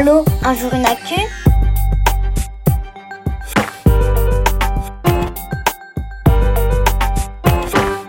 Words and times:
Allô, 0.00 0.24
un 0.44 0.54
jour 0.54 0.72
une 0.74 0.86
actu 0.86 1.16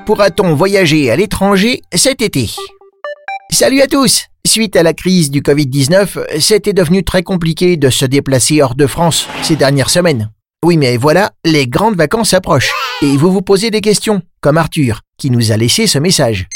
Pourra-t-on 0.06 0.54
voyager 0.54 1.10
à 1.10 1.16
l'étranger 1.16 1.82
cet 1.96 2.22
été? 2.22 2.52
Salut 3.50 3.82
à 3.82 3.88
tous 3.88 4.28
Suite 4.46 4.76
à 4.76 4.84
la 4.84 4.94
crise 4.94 5.32
du 5.32 5.42
Covid-19, 5.42 6.40
c'était 6.40 6.74
devenu 6.74 7.04
très 7.04 7.24
compliqué 7.24 7.76
de 7.76 7.90
se 7.90 8.06
déplacer 8.06 8.62
hors 8.62 8.76
de 8.76 8.86
France 8.86 9.28
ces 9.42 9.56
dernières 9.56 9.90
semaines. 9.90 10.30
Oui, 10.64 10.78
mais 10.78 10.96
voilà, 10.96 11.32
les 11.44 11.66
grandes 11.66 11.96
vacances 11.96 12.36
approchent. 12.36 12.72
Et 13.02 13.18
vous 13.18 13.32
vous 13.32 13.42
posez 13.42 13.72
des 13.72 13.82
questions, 13.82 14.22
comme 14.42 14.58
Arthur, 14.58 15.02
qui 15.18 15.32
nous 15.32 15.52
a 15.52 15.58
laissé 15.58 15.88
ce 15.88 15.98
message. 15.98 16.48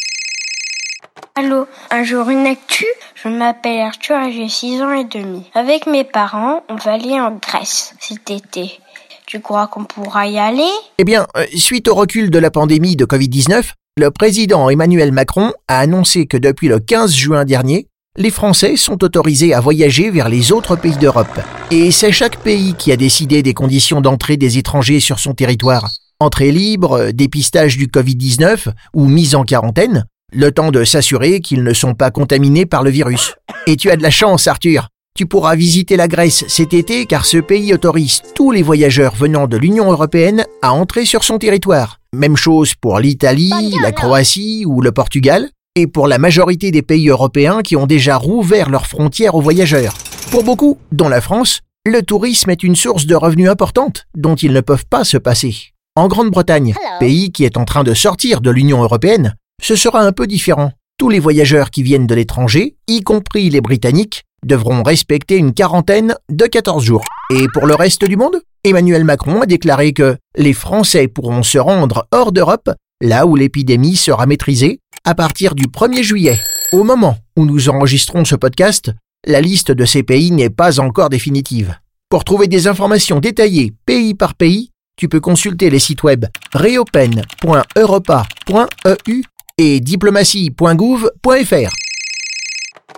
Allô, 1.35 1.65
un 1.89 2.03
jour 2.03 2.29
une 2.29 2.45
actu 2.45 2.85
Je 3.15 3.27
m'appelle 3.27 3.81
Arthur 3.81 4.21
et 4.21 4.31
j'ai 4.31 4.47
6 4.47 4.83
ans 4.83 4.93
et 4.93 5.03
demi. 5.03 5.41
Avec 5.55 5.87
mes 5.87 6.03
parents, 6.03 6.61
on 6.69 6.75
va 6.75 6.93
aller 6.93 7.19
en 7.19 7.39
Grèce 7.41 7.95
cet 7.99 8.29
été. 8.29 8.79
Tu 9.25 9.39
crois 9.39 9.65
qu'on 9.65 9.83
pourra 9.83 10.27
y 10.27 10.37
aller? 10.37 10.69
Eh 10.99 11.03
bien, 11.03 11.25
euh, 11.35 11.45
suite 11.55 11.87
au 11.87 11.95
recul 11.95 12.29
de 12.29 12.37
la 12.37 12.51
pandémie 12.51 12.95
de 12.95 13.05
Covid-19, 13.05 13.71
le 13.97 14.11
président 14.11 14.69
Emmanuel 14.69 15.11
Macron 15.11 15.53
a 15.67 15.79
annoncé 15.79 16.27
que 16.27 16.37
depuis 16.37 16.67
le 16.67 16.79
15 16.79 17.11
juin 17.11 17.45
dernier, 17.45 17.87
les 18.15 18.29
Français 18.29 18.77
sont 18.77 19.03
autorisés 19.03 19.55
à 19.55 19.59
voyager 19.59 20.11
vers 20.11 20.29
les 20.29 20.51
autres 20.51 20.75
pays 20.75 20.97
d'Europe. 20.97 21.39
Et 21.71 21.89
c'est 21.89 22.11
chaque 22.11 22.37
pays 22.37 22.75
qui 22.75 22.91
a 22.91 22.95
décidé 22.95 23.41
des 23.41 23.55
conditions 23.55 24.01
d'entrée 24.01 24.37
des 24.37 24.59
étrangers 24.59 24.99
sur 24.99 25.17
son 25.17 25.33
territoire. 25.33 25.89
Entrée 26.19 26.51
libre, 26.51 27.09
dépistage 27.11 27.75
du 27.75 27.87
Covid-19 27.87 28.67
ou 28.93 29.07
mise 29.07 29.33
en 29.33 29.45
quarantaine, 29.45 30.05
le 30.33 30.51
temps 30.51 30.71
de 30.71 30.83
s'assurer 30.83 31.39
qu'ils 31.39 31.63
ne 31.63 31.73
sont 31.73 31.93
pas 31.93 32.11
contaminés 32.11 32.65
par 32.65 32.83
le 32.83 32.89
virus. 32.89 33.35
Et 33.67 33.75
tu 33.75 33.89
as 33.89 33.95
de 33.95 34.03
la 34.03 34.11
chance, 34.11 34.47
Arthur. 34.47 34.89
Tu 35.15 35.27
pourras 35.27 35.55
visiter 35.55 35.95
la 35.95 36.07
Grèce 36.07 36.43
cet 36.47 36.73
été 36.73 37.05
car 37.05 37.25
ce 37.25 37.37
pays 37.37 37.71
autorise 37.73 38.21
tous 38.33 38.51
les 38.51 38.63
voyageurs 38.63 39.13
venant 39.15 39.45
de 39.45 39.57
l'Union 39.57 39.91
européenne 39.91 40.45
à 40.63 40.73
entrer 40.73 41.05
sur 41.05 41.23
son 41.23 41.37
territoire. 41.37 41.99
Même 42.13 42.35
chose 42.35 42.73
pour 42.73 42.99
l'Italie, 42.99 43.75
la 43.81 43.91
Croatie 43.91 44.65
ou 44.65 44.81
le 44.81 44.91
Portugal, 44.91 45.49
et 45.75 45.85
pour 45.85 46.07
la 46.07 46.17
majorité 46.17 46.71
des 46.71 46.81
pays 46.81 47.09
européens 47.09 47.61
qui 47.61 47.75
ont 47.75 47.85
déjà 47.85 48.17
rouvert 48.17 48.69
leurs 48.69 48.87
frontières 48.87 49.35
aux 49.35 49.41
voyageurs. 49.41 49.95
Pour 50.31 50.43
beaucoup, 50.43 50.79
dont 50.91 51.09
la 51.09 51.21
France, 51.21 51.61
le 51.85 52.01
tourisme 52.01 52.49
est 52.49 52.63
une 52.63 52.75
source 52.75 53.05
de 53.05 53.15
revenus 53.15 53.49
importante 53.49 54.05
dont 54.15 54.35
ils 54.35 54.53
ne 54.53 54.61
peuvent 54.61 54.85
pas 54.87 55.03
se 55.03 55.17
passer. 55.17 55.73
En 55.95 56.07
Grande-Bretagne, 56.07 56.73
pays 56.99 57.31
qui 57.31 57.43
est 57.43 57.57
en 57.57 57.65
train 57.65 57.83
de 57.83 57.93
sortir 57.93 58.41
de 58.41 58.49
l'Union 58.49 58.81
européenne, 58.81 59.35
ce 59.63 59.77
sera 59.77 60.01
un 60.01 60.11
peu 60.11 60.27
différent. 60.27 60.73
Tous 60.99 61.07
les 61.09 61.19
voyageurs 61.19 61.71
qui 61.71 61.81
viennent 61.83 62.05
de 62.05 62.15
l'étranger, 62.15 62.75
y 62.87 62.99
compris 63.01 63.49
les 63.49 63.61
Britanniques, 63.61 64.23
devront 64.45 64.83
respecter 64.83 65.37
une 65.37 65.53
quarantaine 65.53 66.15
de 66.29 66.45
14 66.45 66.83
jours. 66.83 67.05
Et 67.31 67.47
pour 67.53 67.65
le 67.65 67.73
reste 67.73 68.03
du 68.03 68.17
monde, 68.17 68.41
Emmanuel 68.65 69.05
Macron 69.05 69.41
a 69.41 69.45
déclaré 69.45 69.93
que 69.93 70.17
les 70.37 70.51
Français 70.51 71.07
pourront 71.07 71.43
se 71.43 71.57
rendre 71.57 72.05
hors 72.11 72.33
d'Europe, 72.33 72.71
là 73.01 73.25
où 73.25 73.37
l'épidémie 73.37 73.95
sera 73.95 74.25
maîtrisée, 74.25 74.81
à 75.05 75.15
partir 75.15 75.55
du 75.55 75.67
1er 75.67 76.03
juillet. 76.03 76.37
Au 76.73 76.83
moment 76.83 77.17
où 77.37 77.45
nous 77.45 77.69
enregistrons 77.69 78.25
ce 78.25 78.35
podcast, 78.35 78.91
la 79.25 79.39
liste 79.39 79.71
de 79.71 79.85
ces 79.85 80.03
pays 80.03 80.31
n'est 80.31 80.49
pas 80.49 80.81
encore 80.81 81.09
définitive. 81.09 81.77
Pour 82.09 82.25
trouver 82.25 82.47
des 82.47 82.67
informations 82.67 83.21
détaillées 83.21 83.71
pays 83.85 84.13
par 84.13 84.35
pays, 84.35 84.71
tu 84.97 85.07
peux 85.07 85.21
consulter 85.21 85.69
les 85.69 85.79
sites 85.79 86.03
web 86.03 86.25
reopen.europa.eu 86.53 89.23
et 89.57 89.79
diplomatie.gouv.fr. 89.79 91.73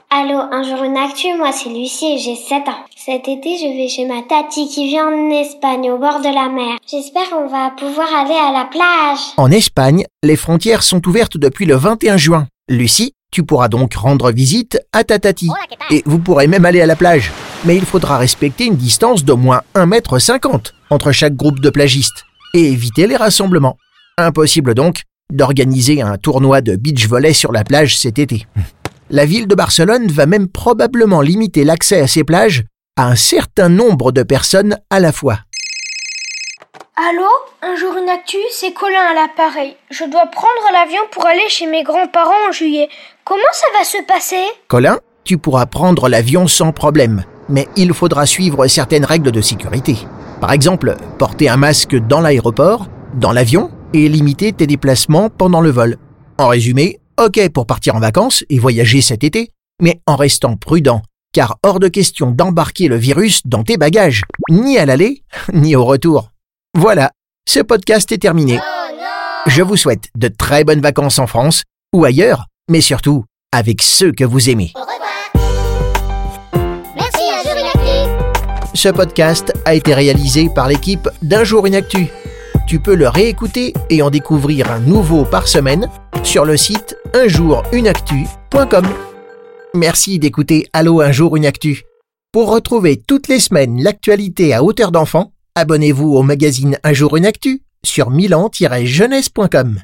Allô, 0.10 0.40
un 0.52 0.64
jour 0.64 0.84
une 0.84 0.96
actu, 0.96 1.36
moi 1.38 1.52
c'est 1.52 1.70
Lucie 1.70 2.14
et 2.16 2.18
j'ai 2.18 2.36
7 2.36 2.68
ans. 2.70 2.86
Cet 2.96 3.28
été, 3.28 3.58
je 3.58 3.76
vais 3.76 3.90
chez 3.90 4.06
ma 4.06 4.22
tati 4.22 4.70
qui 4.70 4.88
vit 4.88 5.02
en 5.02 5.30
Espagne 5.32 5.92
au 5.92 5.98
bord 5.98 6.20
de 6.22 6.34
la 6.34 6.48
mer. 6.48 6.78
J'espère 6.90 7.30
qu'on 7.30 7.48
va 7.48 7.72
pouvoir 7.72 8.08
aller 8.16 8.34
à 8.34 8.54
la 8.54 8.66
plage. 8.72 9.20
En 9.36 9.52
Espagne, 9.52 10.06
les 10.24 10.38
frontières 10.38 10.84
sont 10.84 11.06
ouvertes 11.06 11.38
depuis 11.38 11.66
le 11.66 11.76
21 11.76 12.16
juin. 12.16 12.48
Lucie, 12.70 13.14
tu 13.32 13.44
pourras 13.44 13.68
donc 13.68 13.94
rendre 13.96 14.32
visite 14.32 14.80
à 14.94 15.04
ta 15.04 15.20
tati. 15.20 15.50
Et 15.92 16.02
vous 16.06 16.20
pourrez 16.20 16.48
même 16.48 16.64
aller 16.64 16.80
à 16.80 16.86
la 16.86 16.96
plage. 16.96 17.32
Mais 17.66 17.76
il 17.76 17.86
faudra 17.86 18.18
respecter 18.18 18.66
une 18.66 18.78
distance 18.78 19.26
d'au 19.26 19.36
moins 19.36 19.62
1,50 19.76 20.54
m 20.54 20.62
entre 20.90 21.12
chaque 21.12 21.36
groupe 21.36 21.60
de 21.60 21.70
plagistes 21.70 22.24
et 22.54 22.72
éviter 22.72 23.08
les 23.08 23.18
rassemblements. 23.18 23.76
Impossible 24.18 24.74
donc 24.74 25.02
d'organiser 25.32 26.02
un 26.02 26.18
tournoi 26.18 26.62
de 26.62 26.76
beach 26.76 27.08
volley 27.08 27.34
sur 27.34 27.52
la 27.52 27.64
plage 27.64 27.98
cet 27.98 28.20
été. 28.20 28.46
La 29.10 29.26
ville 29.26 29.48
de 29.48 29.56
Barcelone 29.56 30.08
va 30.08 30.26
même 30.26 30.48
probablement 30.48 31.22
limiter 31.22 31.64
l'accès 31.64 32.02
à 32.02 32.08
ces 32.08 32.24
plages 32.24 32.64
à 32.98 33.08
un 33.08 33.16
certain 33.16 33.70
nombre 33.70 34.12
de 34.12 34.24
personnes 34.24 34.78
à 34.90 35.00
la 35.00 35.12
fois. 35.12 35.40
Allô? 36.96 37.28
Un 37.62 37.76
jour 37.76 37.96
une 38.02 38.10
actu, 38.10 38.38
c'est 38.52 38.74
Colin 38.74 39.02
à 39.02 39.14
l'appareil. 39.14 39.76
Je 39.90 40.06
dois 40.06 40.28
prendre 40.28 40.72
l'avion 40.72 41.02
pour 41.12 41.26
aller 41.26 41.50
chez 41.50 41.68
mes 41.68 41.84
grands-parents 41.84 42.48
en 42.48 42.52
juillet. 42.52 42.88
Comment 43.24 43.42
ça 43.52 43.68
va 43.78 43.84
se 43.84 44.02
passer? 44.06 44.44
Colin, 44.68 45.00
tu 45.24 45.38
pourras 45.38 45.66
prendre 45.66 46.08
l'avion 46.08 46.48
sans 46.48 46.72
problème, 46.72 47.26
mais 47.50 47.68
il 47.76 47.94
faudra 47.94 48.26
suivre 48.26 48.68
certaines 48.68 49.04
règles 49.04 49.32
de 49.32 49.42
sécurité. 49.42 49.98
Par 50.40 50.52
exemple, 50.52 50.96
porter 51.18 51.50
un 51.50 51.58
masque 51.58 51.96
dans 51.96 52.22
l'aéroport, 52.22 52.88
dans 53.16 53.32
l'avion, 53.32 53.72
et 53.94 54.10
limiter 54.10 54.54
tes 54.54 54.68
déplacements 54.68 55.30
pendant 55.30 55.62
le 55.62 55.70
vol. 55.70 55.98
En 56.38 56.48
résumé, 56.48 57.00
ok 57.20 57.50
pour 57.50 57.66
partir 57.66 57.96
en 57.96 58.00
vacances 58.00 58.44
et 58.50 58.60
voyager 58.60 59.02
cet 59.02 59.24
été, 59.24 59.52
mais 59.82 60.02
en 60.06 60.16
restant 60.16 60.58
prudent, 60.58 61.02
car 61.34 61.58
hors 61.64 61.80
de 61.80 61.88
question 61.88 62.32
d'embarquer 62.32 62.88
le 62.88 62.98
virus 62.98 63.42
dans 63.46 63.64
tes 63.64 63.78
bagages, 63.78 64.24
ni 64.50 64.78
à 64.78 64.86
l'aller, 64.86 65.24
ni 65.54 65.76
au 65.76 65.86
retour. 65.86 66.32
Voilà, 66.78 67.12
ce 67.48 67.60
podcast 67.60 68.12
est 68.12 68.18
terminé. 68.18 68.60
Je 69.48 69.62
vous 69.62 69.78
souhaite 69.78 70.10
de 70.18 70.28
très 70.28 70.64
bonnes 70.64 70.82
vacances 70.82 71.20
en 71.20 71.28
France 71.28 71.64
ou 71.94 72.04
ailleurs, 72.04 72.48
mais 72.70 72.82
surtout 72.82 73.26
avec 73.52 73.82
ceux 73.82 74.12
que 74.12 74.24
vous 74.24 74.50
aimez. 74.50 74.74
Merci. 76.96 77.22
Ce 78.74 78.90
podcast 78.90 79.54
a 79.64 79.74
été 79.74 79.94
réalisé 79.94 80.50
par 80.54 80.68
l'équipe 80.68 81.08
d'Un 81.22 81.44
jour 81.44 81.66
une 81.66 81.76
actu. 81.76 82.08
Tu 82.68 82.80
peux 82.80 82.96
le 82.96 83.08
réécouter 83.08 83.74
et 83.92 84.02
en 84.02 84.10
découvrir 84.10 84.72
un 84.72 84.80
nouveau 84.80 85.24
par 85.24 85.48
semaine 85.48 85.88
sur 86.24 86.46
le 86.46 86.58
site 86.58 86.98
unjourunactu.com. 87.14 88.86
Merci 89.76 90.18
d'écouter 90.18 90.66
Allo 90.74 91.02
un 91.02 91.12
jour 91.12 91.36
une 91.36 91.46
actu. 91.46 91.84
Pour 92.32 92.52
retrouver 92.52 93.02
toutes 93.08 93.28
les 93.28 93.40
semaines 93.40 93.84
l'actualité 93.84 94.54
à 94.54 94.64
hauteur 94.64 94.92
d'enfant, 94.92 95.32
abonnez-vous 95.54 96.14
au 96.14 96.24
magazine 96.24 96.80
Un 96.84 96.94
jour 96.94 97.18
une 97.18 97.26
actu 97.26 97.62
sur 97.84 98.10
milan-jeunesse.com. 98.10 99.80